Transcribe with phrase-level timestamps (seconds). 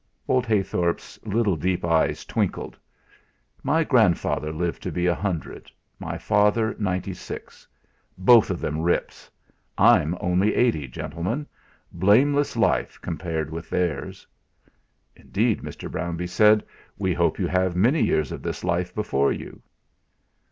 [0.27, 2.75] Old Heythorp's little deep eyes twinkled.
[3.61, 7.67] "My grandfather lived to be a hundred; my father ninety six
[8.17, 9.29] both of them rips.
[9.77, 11.45] I'm only eighty, gentlemen;
[11.91, 14.25] blameless life compared with theirs."
[15.15, 15.87] "Indeed," Mr.
[15.87, 16.65] Brownbee said,
[16.97, 19.61] "we hope you have many years of this life before you."